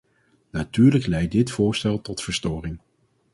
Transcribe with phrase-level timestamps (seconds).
[0.51, 2.79] Natuurlijk leidt dit voorstel tot verstoring.